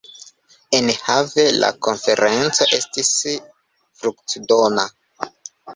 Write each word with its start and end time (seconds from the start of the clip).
Enhave 0.77 1.45
la 1.57 1.69
konferenco 1.89 2.67
estis 2.81 3.15
fruktodona. 4.01 4.93